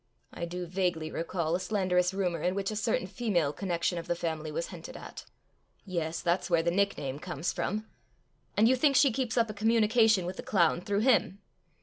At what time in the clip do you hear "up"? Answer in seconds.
9.37-9.51